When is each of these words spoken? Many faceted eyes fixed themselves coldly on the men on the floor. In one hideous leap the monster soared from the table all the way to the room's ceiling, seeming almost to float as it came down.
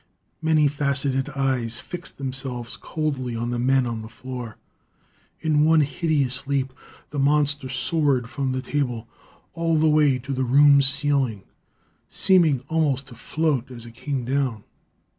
Many 0.41 0.67
faceted 0.67 1.29
eyes 1.35 1.77
fixed 1.77 2.17
themselves 2.17 2.75
coldly 2.75 3.35
on 3.35 3.51
the 3.51 3.59
men 3.59 3.85
on 3.85 4.01
the 4.01 4.07
floor. 4.09 4.57
In 5.41 5.63
one 5.63 5.81
hideous 5.81 6.47
leap 6.47 6.73
the 7.11 7.19
monster 7.19 7.69
soared 7.69 8.27
from 8.27 8.51
the 8.51 8.63
table 8.63 9.07
all 9.53 9.75
the 9.77 9.87
way 9.87 10.17
to 10.17 10.33
the 10.33 10.43
room's 10.43 10.87
ceiling, 10.89 11.43
seeming 12.09 12.61
almost 12.67 13.09
to 13.09 13.15
float 13.15 13.69
as 13.69 13.85
it 13.85 13.93
came 13.93 14.25
down. 14.25 14.63